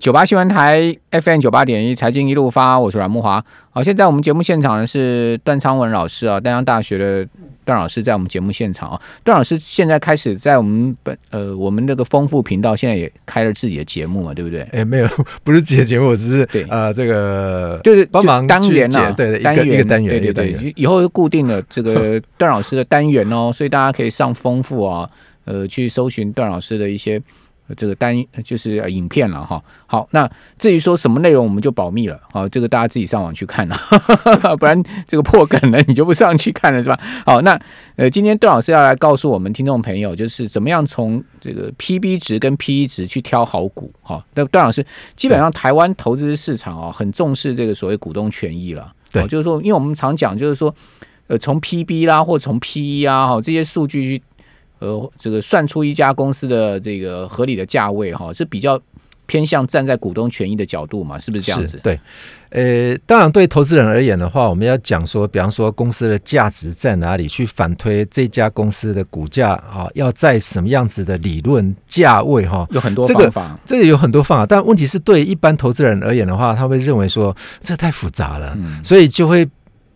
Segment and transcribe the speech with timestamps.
[0.00, 3.44] 九八新闻台 FM 九八点一财经一路发，我是阮木华。
[3.68, 7.28] 好，现在我们节目现场的是段昌文老师啊，丹江大学的
[7.66, 8.98] 段老师在我们节目现场啊。
[9.22, 14.62] 段老师现在开始在我们本呃我们那个丰富频道，现在也开了自己的节目嘛，对不对？
[14.72, 15.08] 哎，没有，
[15.44, 25.10] 不是自己的节目，我只是对呃这个就是帮忙单元啊，对对，单元一个单元，对对对，以后固定的这个 段老师的单元哦，所以大家可以上丰富啊，
[25.44, 27.20] 呃，去搜寻段老师的一些。
[27.70, 28.12] 呃这个单
[28.44, 30.28] 就是呃影片了哈，好，那
[30.58, 33.76] 至于说什么内容我们就保密了，好，这个大家自己上网去看了，
[34.58, 36.98] 不然这个破梗了你就不上去看了是吧？
[37.24, 37.58] 好，那
[37.94, 44.24] 呃今天段老师要来告诉我们听众朋友，就是怎么样从这个 PB 值跟 PE 值去挑好股哈。
[44.34, 44.84] 那段老师
[45.14, 50.74] 基本上台湾投资市场啊很重视这个所谓股东权益了，对哦就是说因为我们常讲就是说
[51.28, 54.22] 呃从 PB 啦或从 PE 啊哈这些数据去。
[54.80, 58.80] 呃，这个算出一家公司的这个合理的价位哈，是比较
[59.26, 61.78] 偏向站在股东权益的角度嘛，是不是这样子？
[61.82, 62.00] 对，
[62.48, 73.60] 呃，当然对投资人而言的话，我们要讲说，比方说公司的价值在哪里，去反推这家公司的股价啊，要在什么样子的理论价位哈，有很多这个方法。
[73.64, 79.48] 这个有很多方法，但问题是对一般投资人而言的话，他会认为说这太复杂了，嗯所以就会。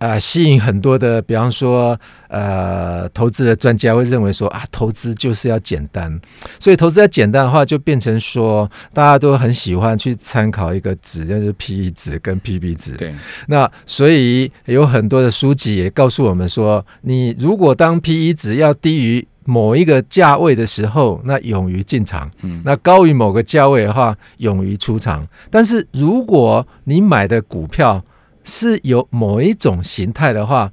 [0.05, 6.21] 呃，吸引很多的，比方说，呃，投资的专家会认为说啊，投资就是要简单，
[6.61, 12.93] 所以投资要简单的话，就变成说，大家都很喜欢去参考一个值，就是 P E 值跟 P B 值。
[12.99, 13.15] 对，
[13.47, 25.27] 那所以有很多的书籍也告诉我们说，你如果当 P E 值要低于某一个价位的时候，那勇于进场；嗯，那高于某个价位的话，勇于出场。
[25.51, 28.05] 但是如果你买的股票
[28.45, 30.73] 是有某一种形态的话，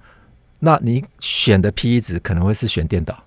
[0.59, 3.17] 那你选的 P E 值可能会是选电导。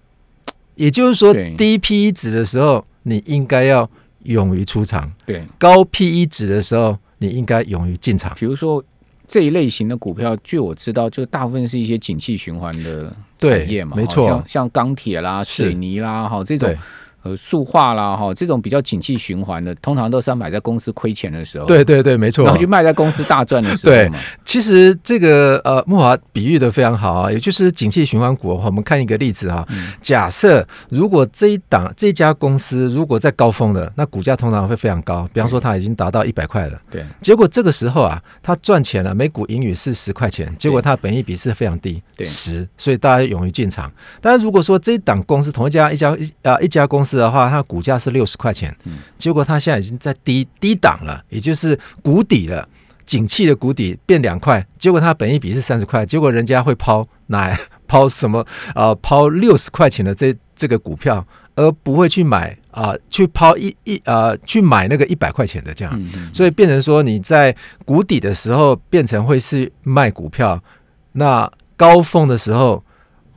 [0.77, 3.89] 也就是说，低 P E 值的时候，你应该要
[4.25, 8.33] 勇于出场；对，高 P E 值的时候，你应该勇于进场。
[8.39, 8.85] 比如说
[9.27, 14.27] 这一类型的股票，据我知道，就大部分是一些景气循环的对产业嘛，没错。
[14.29, 16.79] 像像钢铁啦、水泥啦，哈这种对
[17.25, 22.53] 呃塑化啦，哈这种比较景气循环的，通常都是要买在公司亏钱的时候，，对对对，没错然。
[22.53, 24.11] 后去卖在公司大赚的时候 对，
[24.45, 28.67] 其实这个呃，木华比喻的非常好啊，也就是景气循环股的话。
[28.67, 36.79] 我们看一个例子啊，嗯假设如果这一档这家公司如果在高峰的，那股价通常会非常高，比方说它已经达到一百块了。
[36.91, 43.91] 对，结果这个时候啊，它赚钱了，每股盈余是十块钱，结果它本益比是非常低，对十，所以大家勇于进场。
[44.21, 52.69] 但是如果说这一档公司同一家一家一啊一家公司的话，它股价是六十块钱，嗯结果它现在已经在低低档了，也就是谷底了。
[53.07, 57.55] 景气的谷底变两块，结果它本一比是三十块，结果人家会抛哪
[57.87, 61.23] 抛什么啊、呃抛六十块钱的这这个股票，
[61.55, 66.11] 而不会去买啊、去抛一一呃去买那个一百块钱的这样。
[66.33, 67.55] 所以变成说你在
[67.85, 70.59] 谷底的时候变成会是卖股票，
[71.13, 72.83] 那高峰的时候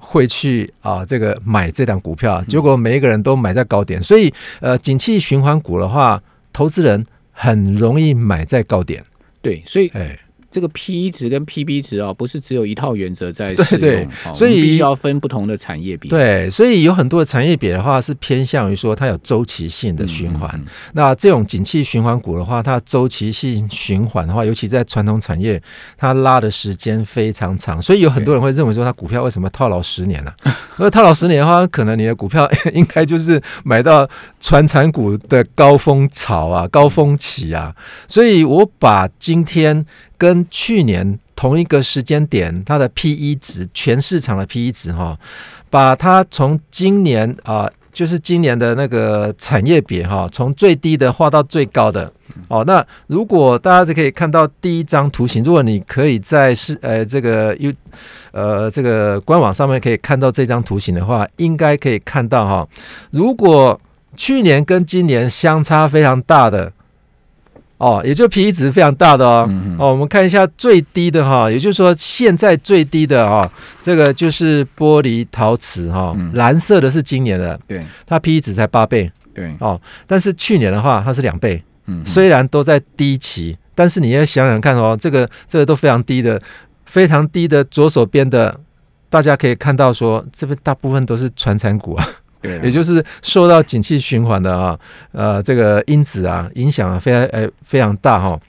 [0.10, 6.24] 会去啊这个买这档股票，结果每一个人都买在高点，所以呃景气循环股的话，
[6.54, 9.04] 投资人很容易买在高点，
[9.42, 10.18] 对，所以哎，
[10.50, 16.10] 这个 P E 值跟 P B 值啊，不是只有一套原则在适用，对对哦所以必须要分不同的产业比。
[16.10, 20.50] 对，所以有很多的产业比的话是偏向于说它有周期性的循环。
[20.54, 25.62] 嗯，嗯嗯那这种景气循环股的话，它周期性循环的话，尤其在传统产业，
[25.98, 30.32] 它拉的时间非常长，所以有很多人会认为说，它股票为什么套牢十年呢、
[30.78, 34.08] 如果套牢十年的话，可能你的股票应该就是买到
[34.40, 37.76] 传产股的高峰潮啊、高峰期啊。
[38.08, 39.86] 所以我把今天
[40.18, 45.18] 跟跟去年同一个时间点，它的 P E 值，全市场的 P E 值哈，
[45.70, 52.12] 把它从今年啊、就是今年的那个产业别哈，从最低的画到最高的
[52.50, 52.64] 哦。
[52.66, 57.74] 那如果大家就可以看到第一张图形，如果你可以在是呃这个 U
[58.32, 62.68] 呃这个官网上面可以看到这张图形的话，应该可以看到哈，
[63.10, 63.80] 如果
[64.16, 66.72] 去年跟今年相差非常大的。
[67.78, 69.46] 哦，也就 P E 值非常大的哦。
[69.48, 73.42] 嗯嗯哦，我们看一下最低的哈，也就是说现在最低的哈，
[73.84, 76.32] 这个就是玻璃陶瓷哈，嗯。
[76.34, 77.86] 蓝色的是今年的，对。
[78.06, 86.42] 它 P E 值才八倍对，哦，但是去年的话它是两倍，嗯，嗯虽然都在低期，但是你要想想看哦，这个这个都非常低的，
[86.88, 88.60] 非常低的左手边的，
[89.10, 92.10] 大家可以看到说这边大部分都是传产股啊，
[92.64, 94.80] 也就是受到景气循环的啊，
[95.12, 98.40] 呃，这个因子啊影响啊非常呃非常大哈、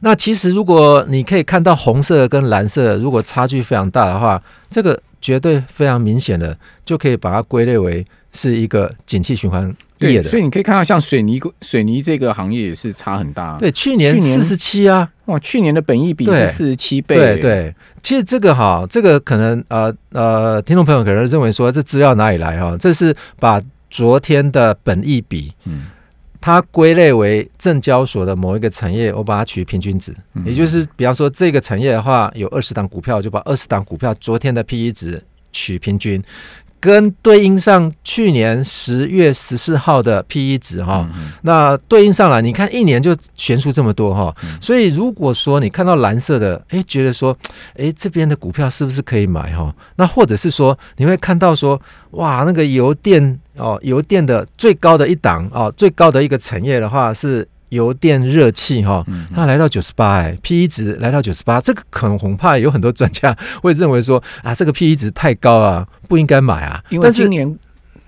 [0.00, 10.28] 那其实如果你可以看到红色跟蓝色，如果差距非常大的话，这个绝对非常明显的，就可以把它归类为是一个景气循环业，的。
[10.28, 13.56] 所以你可以看到，像水泥水泥这个行业也是差很大。
[13.58, 17.14] 对，去年四十七啊，哇，去年的本益比是四十七倍。
[17.14, 22.76] 对，对，其实这个哈，这个可能呃呃，听众朋友可能认为说这资料哪里来哈？
[22.78, 25.84] 这是把昨天的本益比，嗯
[26.42, 30.44] 它归类为证交所的某一个产业，我把它取平均值，嗯。
[30.44, 35.22] 也就是比方说这个产业的话有二十档股票，就把二十档股票昨天的 P E 值
[35.52, 36.22] 取平均。
[36.80, 44.58] 跟对应上去年十月十四号的 P E 值哈，嗯那对应上来，你看一年就悬殊这么多哈，嗯。
[44.60, 47.38] 所以如果说你看到蓝色的，哎，觉得说，
[47.76, 49.72] 哎，这边的股票是不是可以买哈？
[49.94, 51.80] 那或者是说，你会看到说，
[52.10, 67.58] 哇，那个油电哦，油电的最高的一档哦，最高的一个产业的话是油电热气哈，嗯它来到九十八，哎，P E 值来到九十八，这个可能恐怕有很多专家 会认为说，啊，这个 P E 值太高啊，不应该买啊，因为但今年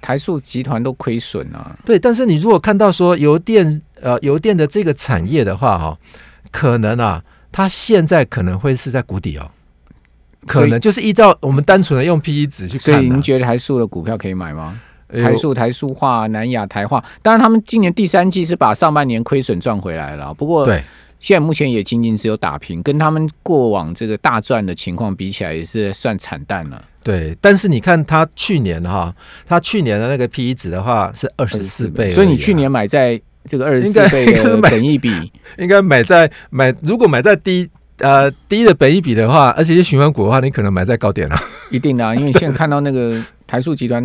[0.00, 1.74] 台塑集团都亏损啊。
[1.84, 5.98] 对，但是你如果看到说油电呃油电的这个产业的话，哈，
[6.50, 9.50] 可能啊，它现在可能会是在谷底哦，
[10.46, 14.78] 可能就是依照我们单纯的用 P E 值去所以看啊、您觉得台塑的股票可以买吗？
[15.20, 20.82] 台塑、台塑化、南亚、台化，当然他们今年第三季是把上半年亏损赚回来了，不过对。
[21.20, 26.84] 现在目前也仅仅只有打平，跟他们过往这个大赚的情况比起来，也是算惨淡了。
[27.02, 29.14] 对，但是你看他去年哈，
[29.46, 37.70] 他去年的那个 P E 值的话是二十四倍啊，所以你去年买在这个二十四倍的本益比，应该买在买，如果买在低
[38.00, 41.36] 呃低的本一比的话，而且是循环股的话，你可能买在高点了、
[41.74, 44.02] 一定的、啊，因为现在看到那个 台塑集团、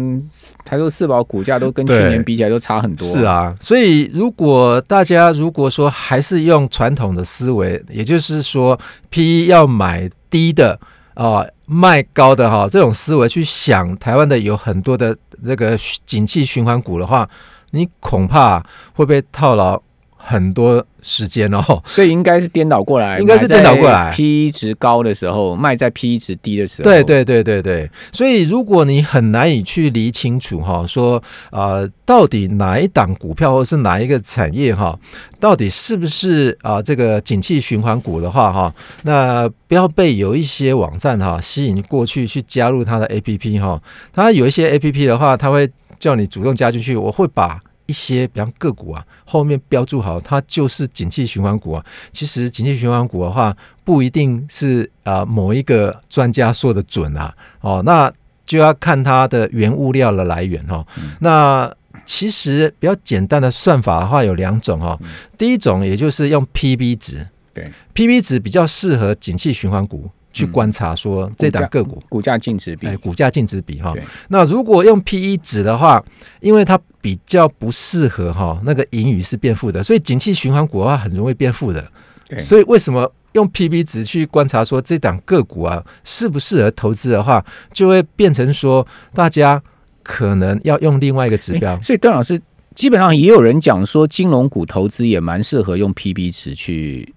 [0.65, 3.07] 台塑四宝股价都跟去年比起来都差很多。
[3.07, 8.77] 是，啊，所以如果大家如果说还是用传统的思维，也就是说
[9.09, 10.79] P E 要买低的
[11.13, 17.27] 啊、卖高的哈、这种思维去想台湾的有很多的那个景气循环股的话，
[17.71, 19.81] 你恐怕会被套牢
[20.29, 21.63] 很多时间哦。
[21.85, 31.21] 所以应该是颠倒过来，应该是颠倒过来 P E 值高的时候卖在 P E 值低的时候，对对对对对，所以如果你很难以去理清楚哈，说
[31.51, 34.97] 呃，到底哪一档股票或是哪一个产业哈，
[35.39, 38.73] 到底是不是啊、这个景气循环股的话哈，
[39.03, 43.81] 那不要被有一些网站哈吸引过去去加入它的 A P P 哈，
[44.13, 47.59] 它有一些 A P P 的话，它会叫你主动加进去，我会把。
[47.89, 51.83] 一些比方个股啊，后面标注好，它就是景气循环股啊。
[52.11, 58.13] 其实景气循环股的话，不一定是啊、呃某一个专家说的准啊，哦，那
[58.45, 60.85] 就要看它的原物料的来源哦。
[61.19, 61.73] 那
[62.05, 64.99] 其实比较简单的算法的话有两种哦，
[65.35, 72.01] 第一种也就是用 PB 值，对，PB 值比较适合景气循环股去观察说这档个股。
[72.09, 73.93] 股价净值比哎，股价净值比哈，
[74.29, 76.03] 那如果用 P E 值的话，
[76.39, 81.85] 因为它比较不适合哈，那个盈余是变负的，所以景气循环股的话很容易变负的。
[82.27, 89.61] 对所以为什么用 PB 值去观察说这档个股啊适不适合投资的话，就会变成说大家
[90.03, 91.81] 可能要用另外一个指标诶。
[91.81, 92.39] 所以段老师
[92.75, 97.13] 基本上也有人讲说，金融股投资也蛮适合用 P B 值去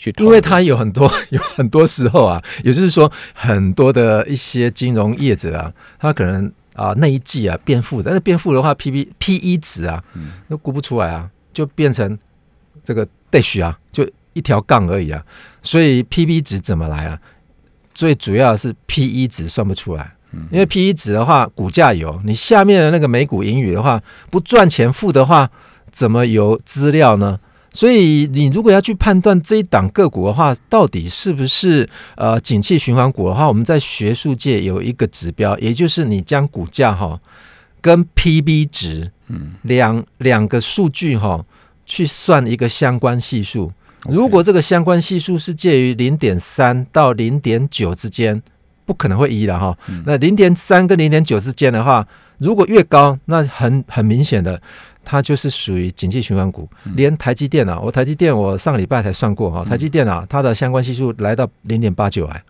[0.00, 10.02] 去，因为它有很多 有很多时候啊，也就是说很多的一些金融业者啊，他可能啊那一季啊变负，但是变负的话，P B P E 值啊，
[10.48, 12.18] 都估不出来啊，就变成
[12.82, 15.22] 这个 dash 啊，就一条杠而已啊。
[15.62, 17.18] 所以 P B 值怎么来啊？
[17.92, 20.16] 最主要是 P E 值算不出来。
[20.52, 25.50] 因为 P E 值的话，股价有，你下面的那个每股盈余的话，不赚钱负的话，
[25.90, 27.40] 怎么有资料呢？
[27.72, 37.20] 所以你如果要去判断这一档个股的话，到底是不是呃景气循环股的话，我们在学术界有一个指标，也就是你将股价哈
[37.80, 41.44] 跟 PB 值，嗯，两两个数据哈
[41.86, 43.72] 去算一个相关系数。
[44.08, 48.42] 如果这个相关系数是介于零点三到零点九之间，
[48.84, 49.76] 不可能会一的哈。
[50.06, 52.08] 那零点三跟零点九之间的话，
[52.38, 54.60] 如果越高，那很很明显的，
[55.04, 56.68] 它就是属于景气循环股。
[56.94, 62.42] 连台积电啊，我台积电我上个礼拜才算过哈，台积电啊，它的相关系数来到零点八九哎，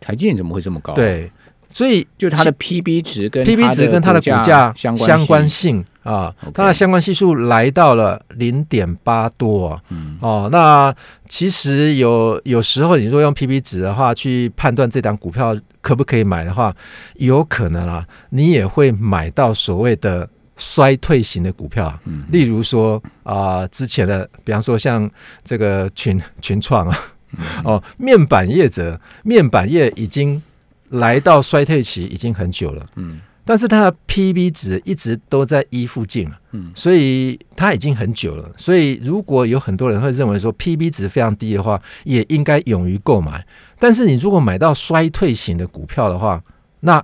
[0.00, 1.30] 台积电怎么会这么高？，对，
[1.68, 10.48] 所以就它的 P B 值跟 P B 值跟它的股价相关性性啊它的相关系数来到了零点八多、啊嗯哦。
[10.52, 10.94] 那
[11.28, 16.74] 其实有有时候你若用 P B 值的话去判断这档股票可不可以买的话，
[17.16, 22.00] 有可能啊，你也会买到所谓的衰退型的股票啊。
[22.04, 25.10] 嗯例如说啊、之前的，比方说像
[25.44, 26.98] 这个群群创啊，
[27.36, 30.42] 嗯哦，面板业者，面板业已经
[30.90, 38.50] 来到衰退期已经很久了，嗯，但是它的 PB 值一直都在一附近了，嗯，所以它已经很久了。
[38.56, 43.44] 所以如果有很多人会认为说 PB 值非常低的话，也应该勇于购买。
[43.78, 46.42] 但是你如果买到衰退型的股票的话，
[46.80, 47.02] 那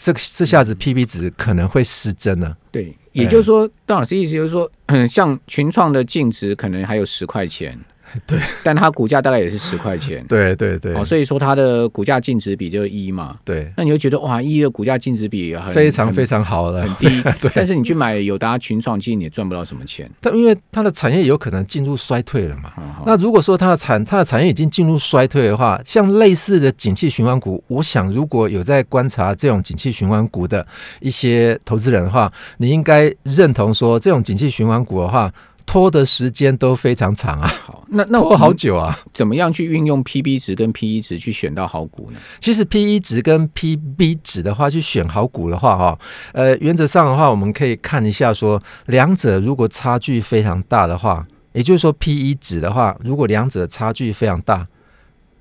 [0.00, 2.56] 这这下子 PB 值可能会失真呢。
[2.70, 4.70] 对，也就是说，段老师意思就是说，
[5.10, 7.76] 像群创的净值可能还有十块钱。
[8.26, 10.24] 对，但它股价大概也是十块钱。
[10.28, 13.36] 对对对，哦，所以说它的股价净值比就是一嘛。
[13.44, 17.22] 对，那你就觉得哇，一的股价净值比非常非常好了，很低。
[17.40, 20.10] 对，但是你去买友达群创，其实你也赚不到什么钱。
[20.20, 22.72] 但因为它的产业有可能进入衰退了嘛。
[23.06, 30.66] 那如果说它的产它的产业已经进入衰退的话，像类似的景气循环股，我想如果有在观察这种景气循环股的
[31.00, 35.32] 一些投资人的话，你应该认同说，这种景气循环股的话。
[35.68, 37.46] 拖的时间都非常长啊！
[37.66, 38.98] 好，那那拖好久啊！
[39.12, 42.18] 怎么样去运用 PB 值跟 PE 值去选到好股呢？
[42.40, 45.98] 其实 PE 值跟 PB 值的话，去选好股的话，哈，
[46.32, 54.66] 呃，原则上的话，我们可以看一下，说两者如果差距非常大的话，也就是说 PE 值的话，如果两者差距非常大，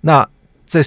[0.01, 0.27] 那
[0.67, 0.81] 这。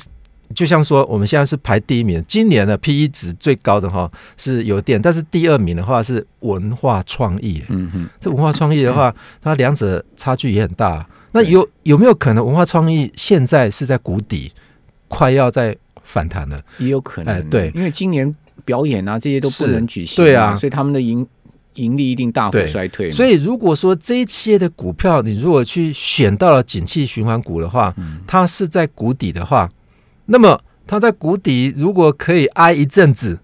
[0.55, 7.63] 就像说，我们现在是排第一名，今年的 P E 值最高的哈是有电，但是第二名的话是文化创意。
[7.69, 11.07] 嗯哼，这文化创意的话，它两者差距也很大。
[11.31, 14.53] 那有有没有可能文化创意现在是在谷底，
[15.07, 16.59] 快要在反弹了？
[16.79, 17.33] 也有可能。
[17.33, 21.25] 哎，对，因为今年表演啊这些都不能举行，对啊，所以他们的盈
[21.75, 23.09] 盈利一定大幅衰退。
[23.09, 27.95] 所以如果说这一些的股票，你如果去选到了景气循环股的话，
[28.27, 29.71] 它是在谷底的话。
[30.33, 33.39] 那么它在谷底，如果可以挨一阵子，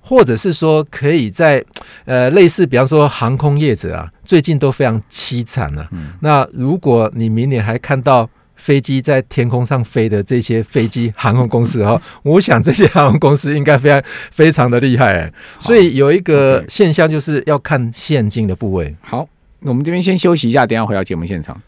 [0.00, 1.64] 或者是说可以在
[2.06, 5.88] 呃类似，比方说航空业者啊，最近都非常凄惨了。
[6.20, 15.32] 那如果你明年还看到飞机在天空上飞的这些飞机航空公司哈， 我想这些航空公司应该非常非常的厉害。
[15.60, 18.92] 所以有一个现象就是要看现金的部位。
[19.02, 19.28] 好，
[19.60, 21.60] 我们这边先休息一下，等下回到节目现场。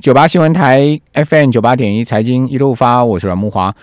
[0.00, 3.74] 九八新闻台 FM 九八点一财经一路发，我是阮木华。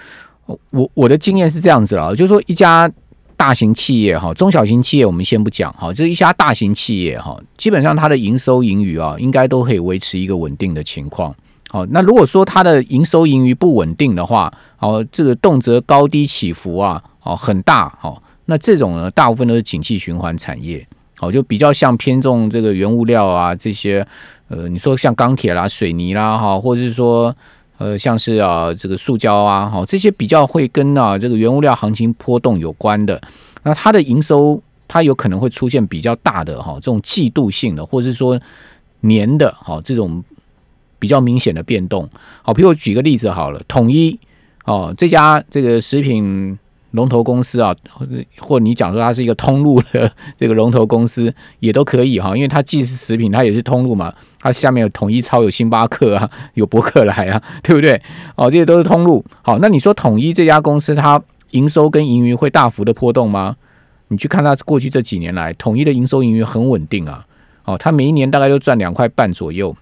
[0.69, 2.89] 我我的经验是这样子了，就是说一家
[3.35, 11.35] 大型企业哈，中小型企业我们先不讲哈，这一家大型企业哈，基本上它的营收盈余啊，应该都可以维持一个稳定的情况。
[11.67, 24.05] 好，那如果说它的营收盈余不稳定的话，哦，这个动辄高低起伏啊，哦很大，哦，那这种呢，大部分都是景气循环产业，好，就比较像偏重这个原物料啊这些。
[24.47, 27.35] 呃，你说像钢铁啦、水泥啦，哈，或者是说，
[27.79, 33.19] 呃，像是啊这个塑胶啊，哈，这些比较会跟啊这个原物料行情波动有关的，
[33.63, 38.39] 那它的营收它有可能会出现比较大的哈这种季度性的，或者是说
[38.99, 40.23] 年的哈这种
[40.99, 42.07] 比较明显的变动。
[42.43, 44.19] 好，比如举个例子好了，统一
[44.65, 46.59] 哦这家这个食品。
[46.95, 54.13] 龙头公司啊，或者或你讲说它是一个通路的 这个龙头公司也都可以哈，因为它既是食品，它也是通路嘛。
[54.39, 58.01] 它下面有统一超，有星巴克啊， 有博客来啊， 对不对？
[58.35, 59.23] 哦，这些都是通路。
[59.41, 61.21] 好，那你说统一这家公司它
[61.51, 63.55] 营收跟盈余会大幅的波动吗？
[64.07, 67.25] 你去看它过去这几年来，统一的营收盈余很稳定啊。
[67.65, 69.75] 哦，它每一年大概都赚两块半左右。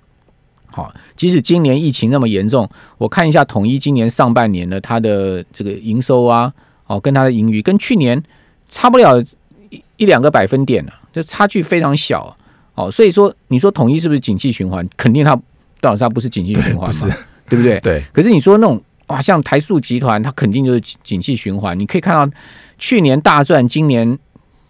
[0.68, 2.68] 好，即使今年疫情那么严重，
[2.98, 6.52] 我看一下统一今年上半年的它的这个营收啊。
[6.88, 8.22] 哦，跟它的盈余跟去年
[8.70, 9.22] 差不了
[9.70, 12.36] 一一两个百分点呢，这差距非常小。
[12.76, 14.88] 哦，所以说你说统一是不是景气循环？
[14.98, 15.36] 肯定它，
[15.80, 17.16] 多少它不是景气循环嘛？
[17.48, 17.80] 对不对？
[17.86, 18.04] 对。
[18.12, 21.78] 可是你说那种哇，像台塑集团，它肯定就是景气循环。
[21.78, 22.36] 你可以看到
[22.80, 24.18] 去年大赚，今年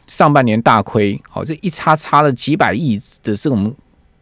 [0.08, 1.18] 上半年大亏。
[1.30, 3.74] 好，这一差差了几百亿的这种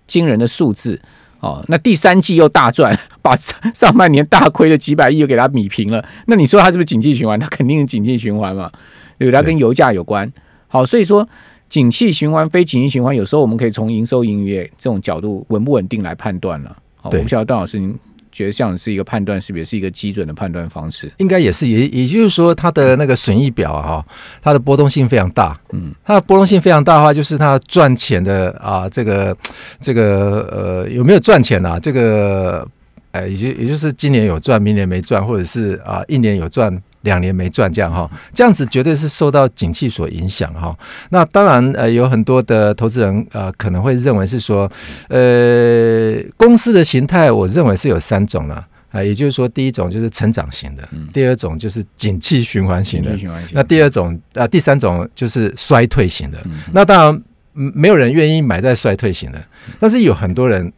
[0.06, 1.02] 惊人的数字。
[1.42, 3.36] 哦，那第三季又大赚， 把
[3.74, 6.04] 上半年大亏的几百亿又给它米平了。
[6.28, 7.38] 那你说它是不是景气循环？
[7.40, 8.72] 它肯定是景气循环嘛，
[9.18, 9.34] 对不对？
[9.34, 10.32] 它跟油价有关。
[10.68, 11.28] 好，所以说
[11.68, 16.78] 景气循环、非景气循环，有时候我们可以从营收、营业这种角度稳不稳定来判断了。
[16.96, 17.98] 好，我不晓得段老师您。
[18.32, 21.12] 觉得这样是一个判断，是不是是一个基准的判断方式？
[21.18, 24.04] 应该也是，也也就是说，它的那个损益表啊，
[24.42, 25.60] 它的波动性非常大。
[25.72, 29.36] 嗯，它的波动性非常大的话，就是它赚钱的啊，这个
[29.80, 31.80] 这个呃，有没有赚钱啊？
[31.80, 32.68] 这个
[33.12, 36.82] 呃，也就也就是今年有赚，明年没赚，或者是啊，一年有赚。
[37.02, 40.78] 两年没赚，这样哈，这样子绝对是受到景气所影响哈。
[41.10, 44.72] 那当然，呃，有很多的投资人呃可能会认为是说，
[45.10, 53.18] 呃，公司的形态，我认为是有三种了啊，也就是说，第一种就是成长型的，第二种就是景气循环型的，
[53.52, 56.38] 那第二种啊，第三种就是衰退型的。
[56.72, 59.42] 那当然，没有人愿意买在衰退型的，
[59.80, 60.72] 但是有很多人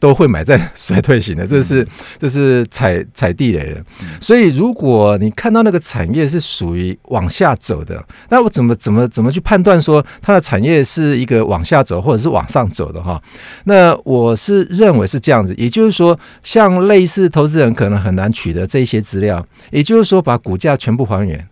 [0.00, 1.86] 都会买在 衰退型的，这是
[2.18, 3.84] 这是踩踩地雷的。
[4.20, 13.22] 所以，如果你看到那个产业是属于往下走的，那我怎么怎么怎么去判断说它的产业是一个往下走或者是往上走的哈？
[13.64, 21.46] 那我是认为是这样子，也就是说，像类似投资人可能很难取得这些资料，也就是说，把股价全部还原。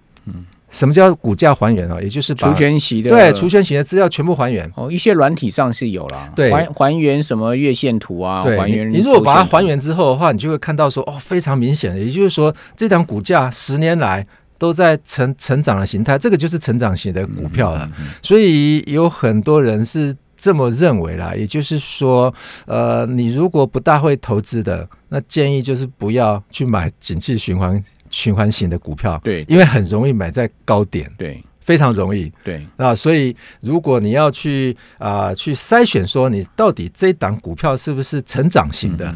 [0.69, 0.71] 嗯。
[0.71, 1.99] 什么叫股价还原啊？
[2.03, 4.93] 也就是除权息的对除权息的资料全部还原哦。
[4.93, 8.43] 一些软体上是有了，对还还原什么月线图啊？
[8.43, 14.27] 还原你如果把它还原之后的话，你就会看到说哦，非常明显的，也就是说，这档股价十年来
[14.59, 17.89] 都在成成长的形态，这个就是成长型的股票了。
[18.21, 21.35] 所以有很多人是这么认为啦。
[21.35, 22.33] 也就是说，
[22.67, 27.83] 呃，你如果不大会投资的，那建议就是不要去买景气循环。
[28.11, 32.67] 循环型的股票，对，因为很容易买在高点，对，非常容易，对。
[32.77, 39.15] 那，所以如果你要去啊去筛选说你到底这档股票是不是成长型的，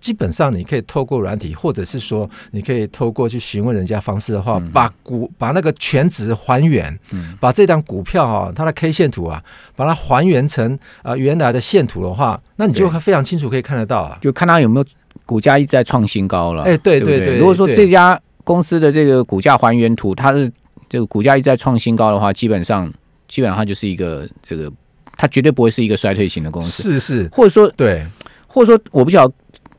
[0.00, 9.42] 基本上你可以透过软体，或者是说你可以透过去询问人家方式的话，把股把那个全值还原，嗯，把这档股票哈它的 K 线图啊，
[9.74, 14.84] 把它还原成啊原来的线图的话，那你就会非常清楚可以看得到啊，就看它有没有
[15.24, 20.52] 股价一直在创新高了，哎，对对对，如果说这家公司的这个股价还原图，它是
[20.88, 22.92] 这个股价一直在创新高的话，基本上
[23.26, 24.70] 基本上它就是一个这个，
[25.16, 26.82] 它绝对不会是一个衰退型的公司。
[26.82, 28.06] 是是，或者说对，
[28.46, 29.34] 或者说我不晓得，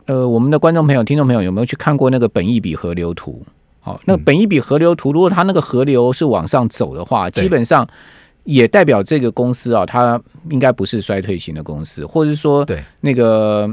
[0.07, 3.45] 呃，我们的观众朋友、听众朋友有没有去看过那个本益比河流图？
[3.79, 7.88] 好，那本益比河流图，如果它那个河流是往上走的话，基本上
[8.43, 10.19] 也代表这个公司啊，它
[10.50, 13.69] 应该不是衰退型的公司，或者是说，对那个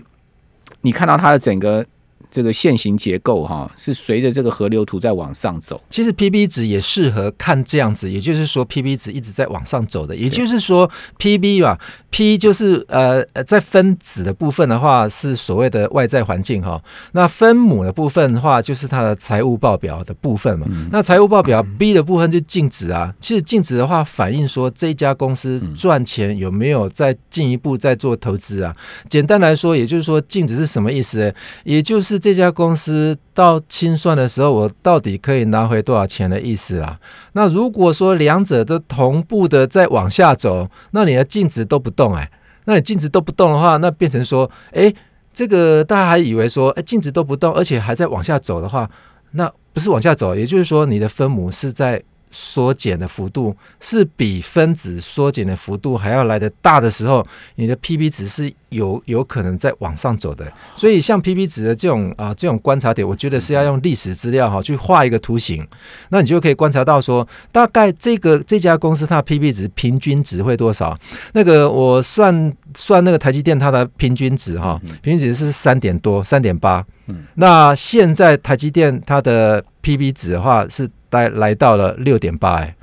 [0.82, 1.84] 你看到它的整个。
[2.32, 5.78] 这个线形结构哈，是随着这个河流图在往上走。
[5.90, 10.16] 其实 P B 值也适合看这样子，也就是说 P B 值一直在往上走的。
[10.16, 20.66] 也就是说 P B 嘛，P 就是呃在分子的部分的话是所谓的外在环境哈，那分母的部分的话就是它的财务报表的部分嘛。
[20.90, 23.14] 那财务报表 B 的部分就净值啊。
[23.20, 28.74] 其实净值的话反映说这家公司赚钱有没有再进一步在做投资啊。
[29.10, 31.34] 简单来说，也就是说净值是什么意思？
[31.64, 37.00] 也就是这家公司到清算的时候，我到底可以拿回多少钱的意思啊？
[37.32, 42.30] 那如果说两者都同步的在往下走，那你的净值都不动哎，
[42.66, 44.94] 那你净值都不动的话，那变成说，哎，
[45.34, 48.88] 这个大家还以为说，哎，净值都不动，而且还在往下走的话，
[49.32, 52.00] 那不是往下走，也就是说你的分母是在。
[52.32, 60.50] 缩减的幅度是比分子缩减的幅度还要来的大的时候，你的 P P 值是有有可能在往上走的。
[60.74, 65.64] 所以像 P P 值的这种啊这种观察点，我觉得是要用历史资料哈去画一个图形，
[66.08, 70.98] 那你就可以观察到说，大概这个这家公司它的 P P 值平均值会多少？
[71.34, 76.84] 那个我算算那个台积电它的平均值哈，平均值是三点多，三点八。
[77.06, 80.90] 嗯，那现在台积电它的 PB 值的话是。
[81.12, 82.74] 来来到了六点八，哎，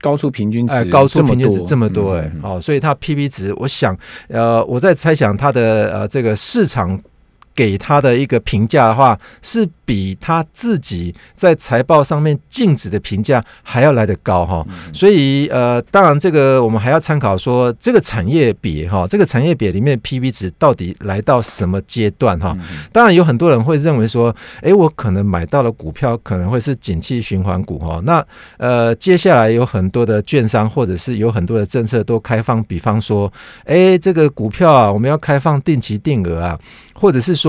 [0.00, 6.96] 高出平均值，哎高出平均值这么多，哎，哦，所以它 PB 值，我想，呃，我在猜想它的呃这个市场。
[7.56, 14.64] 给他的一个评价的话，是比他自己在财报上面净值的评价还要来得高哈。
[14.92, 22.56] 所以呃，当然这个我们还要参考说这个产业比哈，这个产业比里面 P B 值到底来到什么阶段哈。
[22.92, 28.00] 当然有很多人会认为说，哎，我可能买到了股票可能会是景气循环股哈。
[28.04, 28.24] 那
[28.58, 33.32] 呃，接下来有很多的券商或者是有很多的政策都开放，比方说，
[33.64, 36.58] 哎，这个股票啊，我们要开放定期定额啊。
[36.98, 37.45] 或者是说，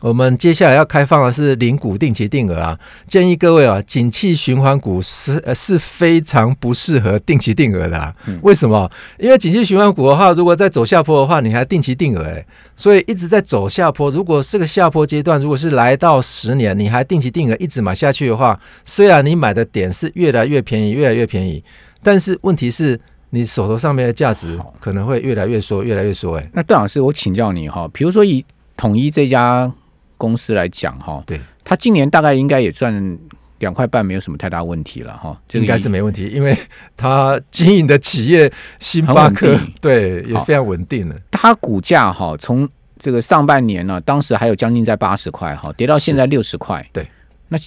[0.00, 7.96] 我们接下来要开放的是零股定期定额啊，建议各位啊，景气循环股是呃是非常不适合定期定额的。
[7.96, 8.14] 啊。
[8.42, 8.90] 为什么？
[9.18, 12.44] 因为景气循环股的话，如果在走下坡的话，你还定期定额，哎，
[12.76, 14.10] 所以一直在走下坡。
[14.10, 21.64] 如果这个下坡阶段，如果是来到十年，你还定期定额一直买下去的话，虽然你买的点是越来越便宜，越来越便宜，
[22.02, 23.00] 但是问题是。
[23.30, 26.36] 你手头上面的价值可能会越来越缩，越来越缩。
[26.36, 28.44] 哎，那段老师，我请教你哈，比如说以
[28.76, 29.72] 统一这家
[30.16, 33.18] 公司来讲哈，对，它今年大概应该也赚
[33.58, 36.56] 两块半，没有什么太大问题了哈，应该是没问题，因为
[36.96, 41.16] 它经营的企业星巴克对也非常稳定了。
[41.30, 46.84] 它股价哈，从这个上半年呢，当时还有将近在八十块哈，跌到现在六十块。
[46.92, 47.08] 对，
[47.48, 47.58] 那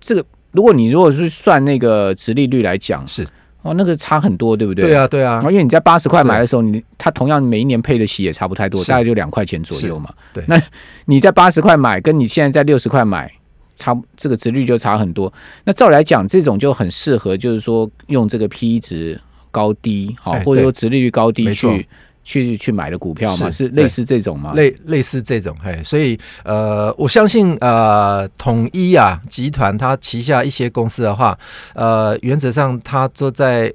[0.00, 3.26] 这个如果你如果是算那个殖利率来讲是。
[3.62, 4.86] 哦，那个差很多，对不对？
[4.86, 5.40] 对啊，对啊。
[5.48, 10.12] 因为你在八十块买的时候，你它同样每一年配的息也差不太多，大概就两块钱左右嘛。
[10.32, 10.44] 对。
[10.48, 10.60] 那
[11.06, 13.32] 你在八十块买，跟你现在在六十块买，
[13.76, 15.32] 差这个值率就差很多。
[15.64, 19.20] 那照来讲，这种就很适合，就是说用这个 P 值
[19.50, 21.86] 高低，好，或者说值利率高低去
[22.24, 23.50] 去去买的股票嘛？
[23.50, 24.52] 是是类似这种吗？
[24.54, 31.38] 类类似这种，嘿，所以呃，我相信呃，统一啊集团它旗下一些公司的话，
[31.74, 33.72] 呃，原则上它都在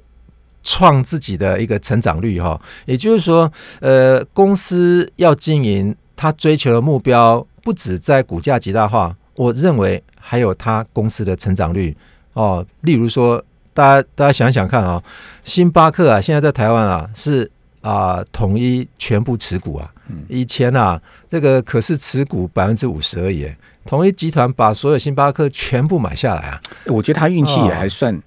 [0.62, 11.96] 创自己的一个成长率哈，也就是说，呃，公司要经营，它追求的目标不止在股价极大化，我认为还有它公司的成长率
[12.32, 15.02] 哦，例如说，大家大家想想看啊、
[15.44, 19.90] 星巴克啊，现在在台湾啊是啊、统一全部持股啊。
[20.28, 23.46] 以前啊，这个可是持股百分之五十而已。
[23.84, 26.60] 统一集团把所有星巴克全部买下来啊！
[26.86, 28.22] 我觉得他运气也哦还算，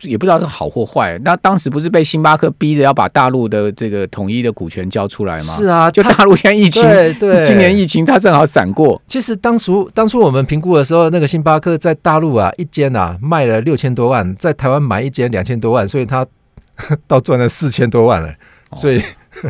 [0.00, 1.18] 也不知道是好或坏。
[1.22, 5.42] 那当时不是被星巴克逼着要把大陆的这个统一的股权交出来吗？
[5.42, 16.26] 是啊，就大陆现在疫情，对对，今年疫情他正好闪过，其实当初当初我们评估的时候，那个星巴克在大陆啊一间啊卖了六千多万，在台湾买一间两千多万，所以他
[17.06, 18.28] 到赚了四千多万了。
[18.28, 18.34] 哦
[18.76, 19.02] 所以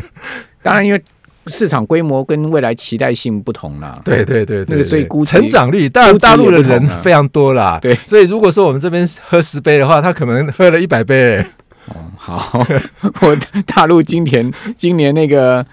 [0.61, 1.01] 当然因为
[1.47, 4.01] 市场规模跟未来期待性不同啦。
[4.03, 7.77] 对对对对那个所以估值成长率，当然大陆的人非常多啦。
[7.81, 11.45] 对所以如果说我们这边喝十杯的话，他可能喝了一百杯。
[11.87, 12.65] 哦，好，
[13.21, 15.63] 我大陆今年今年那个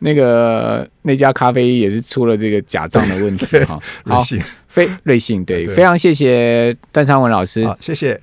[0.00, 3.78] 那个那家咖啡也是出了这个假账的问题哈。
[4.04, 7.64] 好，瑞幸非瑞幸对，对非常谢谢段昌文老师。
[7.64, 8.20] 好，谢谢。